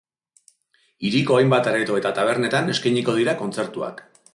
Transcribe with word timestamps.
Hiriko 1.03 1.37
hainbat 1.41 1.71
areto 1.73 2.01
eta 2.03 2.15
tabernetan 2.21 2.77
eskainiko 2.77 3.19
dira 3.23 3.41
kontzertuak. 3.45 4.07